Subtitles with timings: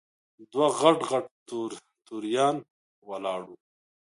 [0.51, 1.25] دوه غټ غټ
[2.07, 2.55] توریان
[3.09, 3.55] ولاړ وو.